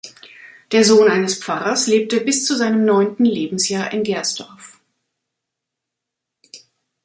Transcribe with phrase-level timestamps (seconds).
[0.71, 4.79] Der Sohn eines Pfarrers lebte bis zu seinem neunten Lebensjahr in Gersdorf.